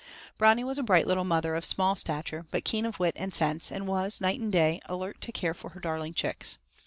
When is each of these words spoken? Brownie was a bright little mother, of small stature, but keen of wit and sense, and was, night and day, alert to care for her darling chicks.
Brownie 0.39 0.63
was 0.63 0.79
a 0.79 0.81
bright 0.81 1.05
little 1.05 1.23
mother, 1.25 1.53
of 1.53 1.63
small 1.63 1.95
stature, 1.95 2.47
but 2.49 2.63
keen 2.65 2.87
of 2.87 2.97
wit 2.99 3.13
and 3.15 3.31
sense, 3.31 3.71
and 3.71 3.85
was, 3.85 4.19
night 4.19 4.39
and 4.39 4.51
day, 4.51 4.79
alert 4.87 5.21
to 5.21 5.31
care 5.31 5.53
for 5.53 5.69
her 5.69 5.79
darling 5.79 6.15
chicks. 6.15 6.57